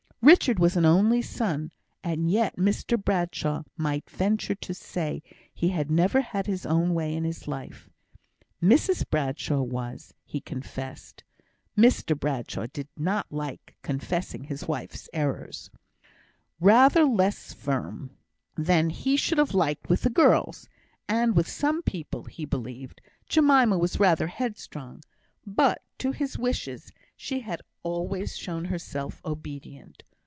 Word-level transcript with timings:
Richard 0.23 0.59
was 0.59 0.77
an 0.77 0.85
only 0.85 1.23
son, 1.23 1.71
and 2.03 2.29
yet 2.29 2.55
Mr 2.55 2.95
Bradshaw 2.95 3.63
might 3.75 4.07
venture 4.07 4.53
to 4.53 4.71
say, 4.71 5.23
he 5.51 5.69
had 5.69 5.89
never 5.89 6.21
had 6.21 6.45
his 6.45 6.63
own 6.63 6.93
way 6.93 7.15
in 7.15 7.23
his 7.23 7.47
life. 7.47 7.89
Mrs 8.61 9.03
Bradshaw 9.09 9.63
was, 9.63 10.13
he 10.23 10.39
confessed 10.39 11.23
(Mr 11.75 12.17
Bradshaw 12.17 12.67
did 12.71 12.87
not 12.95 13.29
dislike 13.29 13.73
confessing 13.81 14.43
his 14.43 14.67
wife's 14.67 15.09
errors), 15.11 15.71
rather 16.59 17.03
less 17.03 17.51
firm 17.51 18.11
than 18.55 18.91
he 18.91 19.17
should 19.17 19.39
have 19.39 19.55
liked 19.55 19.89
with 19.89 20.03
the 20.03 20.11
girls; 20.11 20.69
and 21.09 21.35
with 21.35 21.47
some 21.47 21.81
people, 21.81 22.25
he 22.25 22.45
believed, 22.45 23.01
Jemima 23.27 23.75
was 23.79 23.99
rather 23.99 24.27
headstrong; 24.27 25.01
but 25.47 25.81
to 25.97 26.11
his 26.11 26.37
wishes 26.37 26.91
she 27.17 27.39
had 27.39 27.59
always 27.83 28.37
shown 28.37 28.65
herself 28.65 29.19
obedient. 29.25 30.03